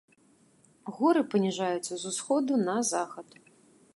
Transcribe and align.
Горы 0.99 1.21
паніжаюцца 1.33 1.93
з 2.05 2.13
усходу 2.13 2.53
на 2.69 2.77
захад. 2.95 3.27